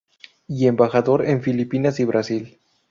[0.47, 2.57] Y embajador en Filipinas y Brasil.